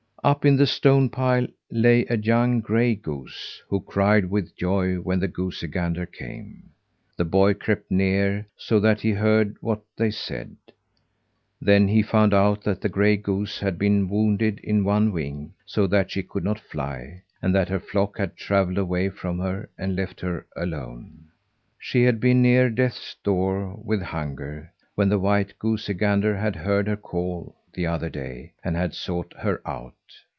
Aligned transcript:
Up 0.23 0.45
in 0.45 0.55
the 0.55 0.67
stone 0.67 1.09
pile 1.09 1.47
lay 1.71 2.05
a 2.07 2.15
young 2.15 2.59
gray 2.59 2.93
goose, 2.93 3.59
who 3.69 3.81
cried 3.81 4.25
with 4.29 4.55
joy 4.55 4.97
when 4.97 5.19
the 5.19 5.27
goosey 5.27 5.67
gander 5.67 6.05
came. 6.05 6.69
The 7.17 7.25
boy 7.25 7.55
crept 7.55 7.89
near, 7.89 8.45
so 8.55 8.79
that 8.81 9.01
he 9.01 9.13
heard 9.13 9.57
what 9.61 9.81
they 9.97 10.11
said; 10.11 10.57
then 11.59 11.87
he 11.87 12.03
found 12.03 12.35
out 12.35 12.63
that 12.65 12.81
the 12.81 12.87
gray 12.87 13.17
goose 13.17 13.59
had 13.59 13.79
been 13.79 14.07
wounded 14.09 14.59
in 14.59 14.83
one 14.83 15.11
wing, 15.11 15.53
so 15.65 15.87
that 15.87 16.11
she 16.11 16.21
could 16.21 16.43
not 16.43 16.59
fly, 16.59 17.23
and 17.41 17.55
that 17.55 17.69
her 17.69 17.79
flock 17.79 18.19
had 18.19 18.35
travelled 18.37 18.77
away 18.77 19.09
from 19.09 19.39
her, 19.39 19.71
and 19.75 19.95
left 19.95 20.21
her 20.21 20.45
alone. 20.55 21.29
She 21.79 22.03
had 22.03 22.19
been 22.19 22.43
near 22.43 22.69
death's 22.69 23.15
door 23.23 23.73
with 23.83 24.03
hunger, 24.03 24.71
when 24.93 25.09
the 25.09 25.17
white 25.19 25.57
goosey 25.57 25.95
gander 25.95 26.37
had 26.37 26.57
heard 26.57 26.87
her 26.87 26.95
call, 26.95 27.55
the 27.73 27.87
other 27.87 28.09
day, 28.09 28.51
and 28.65 28.75
had 28.75 28.93
sought 28.93 29.33
her 29.37 29.61
out. 29.65 29.93